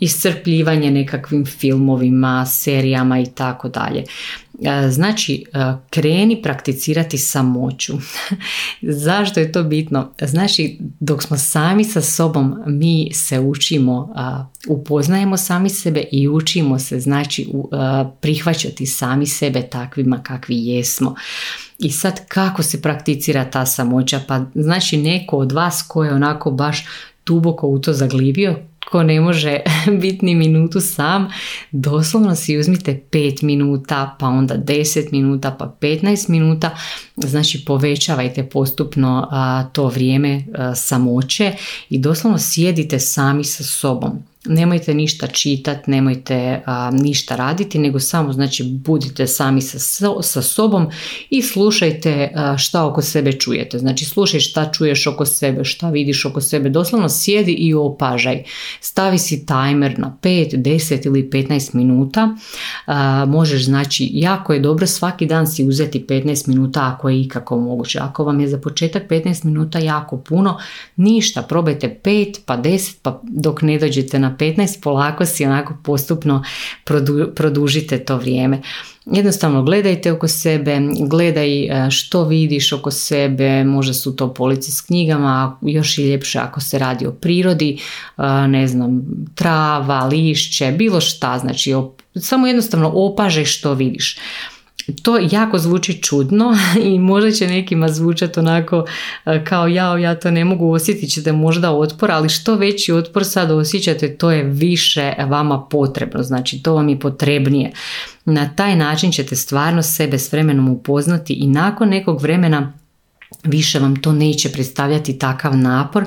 iscrpljivanje 0.00 0.90
nekakvim 0.90 1.46
filmovima, 1.46 2.46
serijama 2.46 3.20
i 3.20 3.26
tako 3.34 3.68
dalje. 3.68 4.04
E, 4.62 4.90
znači, 4.90 5.44
e, 5.52 5.58
kreni 5.90 6.42
prakticirati 6.42 7.18
samoću. 7.18 7.92
Zašto 9.06 9.40
je 9.40 9.52
to 9.52 9.62
bitno? 9.62 10.12
Znači, 10.22 10.78
dok 11.00 11.22
smo 11.22 11.36
sami 11.36 11.84
sa 11.84 12.00
sobom, 12.00 12.62
mi 12.66 13.10
se 13.12 13.40
učimo, 13.40 14.14
upoznajemo 14.68 15.36
sami 15.36 15.70
sebe 15.70 16.04
i 16.12 16.28
učimo 16.28 16.78
se, 16.78 17.00
znači, 17.00 17.48
prihvaćati 18.20 18.86
sami 18.86 19.26
sebe 19.26 19.62
takvima 19.62 20.22
kakvi 20.22 20.66
jesmo. 20.66 21.14
I 21.78 21.90
sad 21.90 22.28
kako 22.28 22.62
se 22.62 22.82
prakticira 22.82 23.50
ta 23.50 23.66
samoća? 23.66 24.20
Pa 24.28 24.40
znači 24.54 24.96
neko 24.96 25.36
od 25.36 25.52
vas 25.52 25.84
ko 25.88 26.04
je 26.04 26.14
onako 26.14 26.50
baš 26.50 26.86
duboko 27.26 27.66
u 27.66 27.78
to 27.78 27.92
zaglibio, 27.92 28.56
ko 28.90 29.02
ne 29.02 29.20
može 29.20 29.60
biti 30.00 30.26
ni 30.26 30.34
minutu 30.34 30.80
sam, 30.80 31.28
doslovno 31.70 32.34
si 32.34 32.58
uzmite 32.58 33.00
5 33.10 33.44
minuta, 33.44 34.16
pa 34.20 34.26
onda 34.26 34.56
10 34.56 35.12
minuta, 35.12 35.56
pa 35.58 35.76
15 35.80 36.30
minuta, 36.30 36.76
znači 37.16 37.64
povećavajte 37.66 38.48
postupno 38.48 39.28
to 39.72 39.86
vrijeme 39.86 40.44
samoće 40.74 41.52
i 41.90 41.98
doslovno 41.98 42.38
sjedite 42.38 42.98
sami 42.98 43.44
sa 43.44 43.64
sobom 43.64 44.22
nemojte 44.48 44.94
ništa 44.94 45.26
čitati, 45.26 45.90
nemojte 45.90 46.62
ništa 46.92 47.36
raditi, 47.36 47.78
nego 47.78 48.00
samo 48.00 48.32
znači 48.32 48.64
budite 48.64 49.26
sami 49.26 49.60
sa, 49.60 49.78
sa 50.22 50.42
sobom 50.42 50.86
i 51.30 51.42
slušajte 51.42 52.32
šta 52.58 52.84
oko 52.84 53.02
sebe 53.02 53.32
čujete. 53.32 53.78
Znači 53.78 54.04
slušaj 54.04 54.40
šta 54.40 54.72
čuješ 54.72 55.06
oko 55.06 55.26
sebe, 55.26 55.64
šta 55.64 55.90
vidiš 55.90 56.24
oko 56.24 56.40
sebe, 56.40 56.70
doslovno 56.70 57.08
sjedi 57.08 57.52
i 57.52 57.74
opažaj. 57.74 58.42
Stavi 58.80 59.18
si 59.18 59.46
timer 59.46 59.98
na 59.98 60.16
5, 60.22 60.56
10 60.56 61.06
ili 61.06 61.30
15 61.32 61.74
minuta. 61.74 62.36
možeš 63.26 63.64
znači, 63.64 64.10
jako 64.12 64.52
je 64.52 64.60
dobro 64.60 64.86
svaki 64.86 65.26
dan 65.26 65.46
si 65.46 65.64
uzeti 65.64 66.04
15 66.08 66.48
minuta 66.48 66.94
ako 66.94 67.08
je 67.08 67.20
ikako 67.20 67.60
moguće. 67.60 67.98
Ako 68.02 68.24
vam 68.24 68.40
je 68.40 68.48
za 68.48 68.58
početak 68.58 69.02
15 69.10 69.44
minuta 69.44 69.78
jako 69.78 70.16
puno, 70.16 70.58
ništa, 70.96 71.42
probajte 71.42 72.00
5 72.04 72.38
pa 72.46 72.56
10 72.56 72.96
pa 73.02 73.20
dok 73.22 73.62
ne 73.62 73.78
dođete 73.78 74.18
na 74.18 74.36
15, 74.38 74.82
polako 74.82 75.26
si 75.26 75.46
onako 75.46 75.74
postupno 75.84 76.44
produžite 77.34 77.98
to 77.98 78.16
vrijeme. 78.16 78.62
Jednostavno 79.06 79.62
gledajte 79.62 80.12
oko 80.12 80.28
sebe, 80.28 80.80
gledaj 81.08 81.64
e, 81.64 81.90
što 81.90 82.24
vidiš 82.24 82.72
oko 82.72 82.90
sebe, 82.90 83.64
možda 83.64 83.94
su 83.94 84.16
to 84.16 84.34
polici 84.34 84.72
s 84.72 84.80
knjigama, 84.80 85.58
još 85.62 85.98
i 85.98 86.10
ljepše 86.10 86.38
ako 86.38 86.60
se 86.60 86.78
radi 86.78 87.06
o 87.06 87.12
prirodi, 87.12 87.78
e, 88.18 88.22
ne 88.48 88.68
znam, 88.68 89.02
trava, 89.34 90.04
lišće, 90.04 90.72
bilo 90.72 91.00
šta, 91.00 91.38
znači 91.38 91.74
samo 92.16 92.46
jednostavno 92.46 92.92
opažaj 92.94 93.44
što 93.44 93.74
vidiš. 93.74 94.16
To 95.02 95.18
jako 95.30 95.58
zvuči 95.58 96.02
čudno 96.02 96.56
i 96.92 96.98
možda 96.98 97.30
će 97.30 97.46
nekima 97.46 97.88
zvučati 97.88 98.40
onako 98.40 98.84
e, 99.26 99.44
kao 99.44 99.66
ja, 99.66 99.98
ja 99.98 100.14
to 100.14 100.30
ne 100.30 100.44
mogu 100.44 100.72
osjetiti 100.72 101.08
ćete 101.08 101.32
možda 101.32 101.72
otpor, 101.72 102.10
ali 102.10 102.28
što 102.28 102.54
veći 102.54 102.92
otpor 102.92 103.24
sad 103.24 103.50
osjećate 103.50 104.16
to 104.16 104.30
je 104.30 104.42
više 104.42 105.12
vama 105.26 105.66
potrebno, 105.70 106.22
znači 106.22 106.62
to 106.62 106.74
vam 106.74 106.88
je 106.88 107.00
potrebnije. 107.00 107.72
Na 108.24 108.48
taj 108.56 108.76
način 108.76 109.12
ćete 109.12 109.36
stvarno 109.36 109.82
sebe 109.82 110.18
s 110.18 110.32
vremenom 110.32 110.68
upoznati 110.68 111.32
i 111.32 111.46
nakon 111.46 111.88
nekog 111.88 112.22
vremena 112.22 112.72
više 113.44 113.78
vam 113.78 113.96
to 113.96 114.12
neće 114.12 114.52
predstavljati 114.52 115.18
takav 115.18 115.56
napor, 115.56 116.04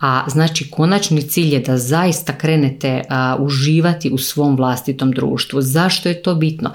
a 0.00 0.24
znači 0.28 0.70
konačni 0.70 1.22
cilj 1.22 1.54
je 1.54 1.60
da 1.60 1.78
zaista 1.78 2.38
krenete 2.38 3.02
uživati 3.38 4.10
u 4.10 4.18
svom 4.18 4.56
vlastitom 4.56 5.12
društvu. 5.12 5.62
Zašto 5.62 6.08
je 6.08 6.22
to 6.22 6.34
bitno? 6.34 6.72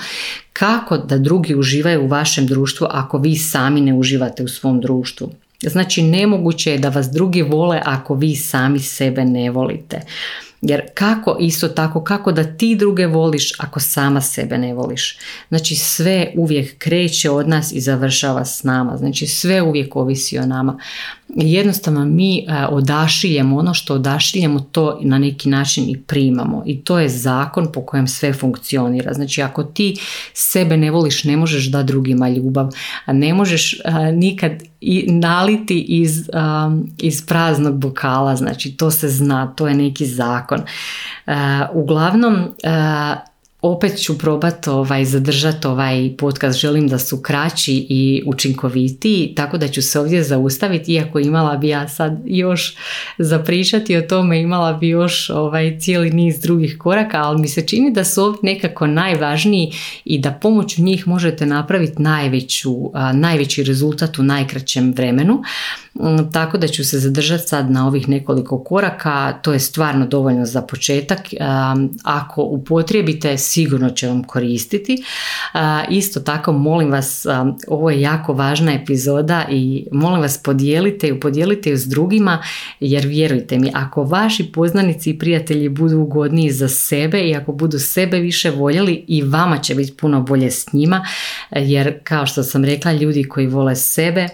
Kako 0.53 0.97
da 0.97 1.17
drugi 1.17 1.55
uživaju 1.55 2.03
u 2.03 2.07
vašem 2.07 2.47
društvu 2.47 2.87
ako 2.91 3.17
vi 3.17 3.35
sami 3.35 3.81
ne 3.81 3.93
uživate 3.93 4.43
u 4.43 4.47
svom 4.47 4.81
društvu? 4.81 5.31
Znači 5.61 6.01
nemoguće 6.01 6.71
je 6.71 6.77
da 6.77 6.89
vas 6.89 7.07
drugi 7.11 7.41
vole 7.41 7.81
ako 7.85 8.15
vi 8.15 8.35
sami 8.35 8.79
sebe 8.79 9.25
ne 9.25 9.51
volite. 9.51 10.01
Jer 10.61 10.81
kako 10.93 11.37
isto 11.39 11.67
tako, 11.67 12.03
kako 12.03 12.31
da 12.31 12.57
ti 12.57 12.75
druge 12.75 13.07
voliš 13.07 13.59
ako 13.59 13.79
sama 13.79 14.21
sebe 14.21 14.57
ne 14.57 14.73
voliš. 14.73 15.17
Znači 15.49 15.75
sve 15.75 16.31
uvijek 16.35 16.77
kreće 16.77 17.29
od 17.29 17.49
nas 17.49 17.71
i 17.71 17.81
završava 17.81 18.45
s 18.45 18.63
nama. 18.63 18.97
Znači 18.97 19.27
sve 19.27 19.61
uvijek 19.61 19.95
ovisi 19.95 20.39
o 20.39 20.45
nama 20.45 20.79
jednostavno 21.35 22.05
mi 22.05 22.37
e, 22.37 22.65
odašiljemo 22.69 23.57
ono 23.57 23.73
što 23.73 23.93
odašiljemo 23.93 24.59
to 24.59 24.99
na 25.01 25.19
neki 25.19 25.49
način 25.49 25.89
i 25.89 26.01
primamo. 26.01 26.63
I 26.65 26.81
to 26.83 26.99
je 26.99 27.09
zakon 27.09 27.71
po 27.73 27.81
kojem 27.81 28.07
sve 28.07 28.33
funkcionira. 28.33 29.13
Znači 29.13 29.41
ako 29.41 29.63
ti 29.63 29.97
sebe 30.33 30.77
ne 30.77 30.91
voliš 30.91 31.23
ne 31.23 31.37
možeš 31.37 31.65
da 31.65 31.83
drugima 31.83 32.29
ljubav 32.29 32.69
ne 33.07 33.33
možeš 33.33 33.73
e, 33.73 34.11
nikad 34.11 34.51
naliti 35.07 35.79
iz, 35.79 36.29
iz 36.97 37.25
praznog 37.25 37.77
bokala. 37.77 38.35
Znači 38.35 38.71
to 38.71 38.91
se 38.91 39.09
zna 39.09 39.47
to 39.47 39.67
je 39.67 39.73
neki 39.73 40.05
zakon. 40.05 40.59
E, 40.59 41.33
uglavnom 41.73 42.35
opet 43.71 44.01
ću 44.01 44.17
probati 44.17 44.69
ovaj, 44.69 45.05
zadržati 45.05 45.67
ovaj 45.67 46.15
podcast, 46.17 46.59
želim 46.59 46.87
da 46.87 46.99
su 46.99 47.21
kraći 47.21 47.85
i 47.89 48.23
učinkovitiji, 48.25 49.33
tako 49.35 49.57
da 49.57 49.67
ću 49.67 49.81
se 49.81 49.99
ovdje 49.99 50.23
zaustaviti, 50.23 50.93
iako 50.93 51.19
imala 51.19 51.57
bi 51.57 51.67
ja 51.67 51.87
sad 51.87 52.21
još 52.25 52.75
zapričati 53.17 53.97
o 53.97 54.01
tome, 54.01 54.41
imala 54.41 54.73
bi 54.73 54.89
još 54.89 55.29
ovaj, 55.29 55.79
cijeli 55.79 56.11
niz 56.11 56.39
drugih 56.39 56.77
koraka, 56.77 57.21
ali 57.21 57.41
mi 57.41 57.47
se 57.47 57.67
čini 57.67 57.91
da 57.91 58.03
su 58.03 58.23
ovdje 58.23 58.39
nekako 58.43 58.87
najvažniji 58.87 59.71
i 60.05 60.19
da 60.19 60.31
pomoću 60.31 60.81
njih 60.81 61.07
možete 61.07 61.45
napraviti 61.45 62.01
najveću, 62.01 62.91
najveći 63.13 63.63
rezultat 63.63 64.19
u 64.19 64.23
najkraćem 64.23 64.93
vremenu. 64.93 65.41
Mm, 65.99 66.31
tako 66.31 66.57
da 66.57 66.67
ću 66.67 66.83
se 66.83 66.99
zadržati 66.99 67.47
sad 67.47 67.71
na 67.71 67.87
ovih 67.87 68.09
nekoliko 68.09 68.63
koraka, 68.63 69.33
to 69.41 69.53
je 69.53 69.59
stvarno 69.59 70.07
dovoljno 70.07 70.45
za 70.45 70.61
početak. 70.61 71.19
Ako 72.03 72.43
upotrijebite, 72.43 73.37
sigurno 73.57 73.89
će 73.89 74.07
vam 74.07 74.23
koristiti. 74.23 75.03
Isto 75.89 76.19
tako, 76.19 76.53
molim 76.53 76.91
vas, 76.91 77.25
ovo 77.67 77.89
je 77.89 78.01
jako 78.01 78.33
važna 78.33 78.73
epizoda 78.73 79.45
i 79.51 79.85
molim 79.91 80.21
vas 80.21 80.37
podijelite 80.43 81.07
ju, 81.07 81.19
podijelite 81.19 81.69
ju 81.69 81.77
s 81.77 81.85
drugima, 81.85 82.43
jer 82.79 83.05
vjerujte 83.05 83.59
mi, 83.59 83.71
ako 83.73 84.03
vaši 84.03 84.51
poznanici 84.51 85.09
i 85.09 85.19
prijatelji 85.19 85.69
budu 85.69 85.97
ugodniji 85.97 86.51
za 86.51 86.67
sebe 86.67 87.21
i 87.21 87.35
ako 87.35 87.51
budu 87.51 87.79
sebe 87.79 88.19
više 88.19 88.49
voljeli, 88.49 89.05
i 89.07 89.21
vama 89.21 89.57
će 89.57 89.75
biti 89.75 89.97
puno 89.97 90.21
bolje 90.21 90.51
s 90.51 90.73
njima, 90.73 91.05
jer 91.51 91.99
kao 92.03 92.25
što 92.25 92.43
sam 92.43 92.65
rekla, 92.65 92.93
ljudi 92.93 93.23
koji 93.23 93.47
vole 93.47 93.75
sebe, 93.75 94.27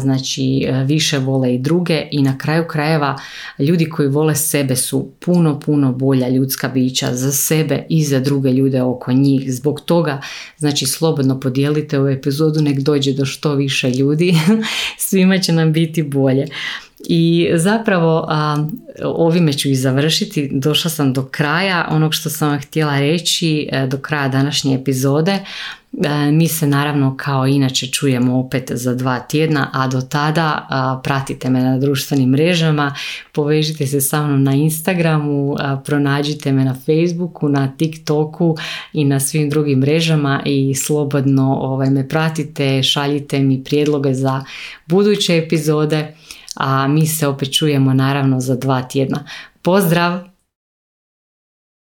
znači 0.00 0.68
više 0.84 1.18
vole 1.18 1.54
i 1.54 1.58
druge 1.58 2.08
i 2.10 2.22
na 2.22 2.38
kraju 2.38 2.64
krajeva 2.68 3.18
ljudi 3.58 3.88
koji 3.88 4.08
vole 4.08 4.34
sebe 4.34 4.76
su 4.76 5.10
puno, 5.18 5.60
puno 5.60 5.92
bolja 5.92 6.28
ljudska 6.28 6.68
bića 6.68 7.14
za 7.14 7.32
sebe 7.32 7.86
i 7.88 8.04
za 8.04 8.20
druge 8.20 8.52
ljude 8.52 8.82
oko 8.82 9.12
njih. 9.12 9.54
Zbog 9.54 9.80
toga, 9.80 10.20
znači 10.56 10.86
slobodno 10.86 11.40
podijelite 11.40 11.98
ovu 11.98 12.08
epizodu, 12.08 12.62
nek 12.62 12.78
dođe 12.80 13.12
do 13.12 13.24
što 13.24 13.54
više 13.54 13.90
ljudi, 13.90 14.34
svima 15.08 15.38
će 15.38 15.52
nam 15.52 15.72
biti 15.72 16.02
bolje. 16.02 16.46
I 17.08 17.50
zapravo 17.54 18.28
ovime 19.04 19.52
ću 19.52 19.68
i 19.68 19.74
završiti. 19.74 20.50
Došla 20.52 20.90
sam 20.90 21.12
do 21.12 21.22
kraja 21.22 21.88
onog 21.90 22.14
što 22.14 22.30
sam 22.30 22.48
vam 22.48 22.60
htjela 22.60 23.00
reći 23.00 23.68
e, 23.72 23.86
do 23.86 23.98
kraja 23.98 24.28
današnje 24.28 24.74
epizode. 24.74 25.38
E, 25.98 26.32
mi 26.32 26.48
se 26.48 26.66
naravno 26.66 27.16
kao 27.16 27.46
inače 27.46 27.86
čujemo 27.86 28.38
opet 28.38 28.72
za 28.74 28.94
dva 28.94 29.18
tjedna, 29.18 29.70
a 29.72 29.88
do 29.88 30.00
tada 30.00 30.66
pratite 31.04 31.50
me 31.50 31.62
na 31.62 31.78
društvenim 31.78 32.30
mrežama, 32.30 32.94
povežite 33.32 33.86
se 33.86 34.00
sa 34.00 34.26
mnom 34.26 34.42
na 34.42 34.54
Instagramu, 34.54 35.56
pronađite 35.84 36.52
me 36.52 36.64
na 36.64 36.74
Facebooku, 36.74 37.48
na 37.48 37.68
TikToku 37.76 38.56
i 38.92 39.04
na 39.04 39.20
svim 39.20 39.50
drugim 39.50 39.78
mrežama 39.78 40.42
i 40.44 40.74
slobodno 40.74 41.54
ovaj, 41.54 41.90
me 41.90 42.08
pratite, 42.08 42.82
šaljite 42.82 43.38
mi 43.38 43.64
prijedloge 43.64 44.14
za 44.14 44.44
buduće 44.86 45.36
epizode, 45.36 46.14
a 46.54 46.88
mi 46.88 47.06
se 47.06 47.26
opet 47.26 47.58
čujemo 47.58 47.94
naravno 47.94 48.40
za 48.40 48.56
dva 48.56 48.82
tjedna. 48.82 49.24
Pozdrav! 49.62 50.29